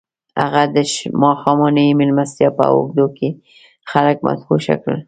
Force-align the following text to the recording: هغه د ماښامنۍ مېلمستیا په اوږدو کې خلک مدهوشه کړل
هغه 0.41 0.63
د 0.75 0.77
ماښامنۍ 1.21 1.87
مېلمستیا 1.99 2.49
په 2.57 2.63
اوږدو 2.73 3.05
کې 3.17 3.29
خلک 3.91 4.17
مدهوشه 4.27 4.75
کړل 4.83 4.99